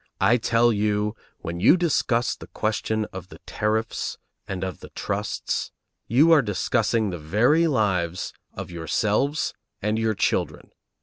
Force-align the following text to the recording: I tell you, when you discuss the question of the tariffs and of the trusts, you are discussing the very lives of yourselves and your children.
I 0.19 0.37
tell 0.37 0.73
you, 0.73 1.15
when 1.41 1.59
you 1.59 1.77
discuss 1.77 2.35
the 2.35 2.47
question 2.47 3.05
of 3.13 3.27
the 3.29 3.37
tariffs 3.45 4.17
and 4.47 4.63
of 4.63 4.79
the 4.79 4.89
trusts, 4.89 5.71
you 6.07 6.31
are 6.31 6.41
discussing 6.41 7.11
the 7.11 7.19
very 7.19 7.67
lives 7.67 8.33
of 8.51 8.71
yourselves 8.71 9.53
and 9.79 9.99
your 9.99 10.15
children. 10.15 10.71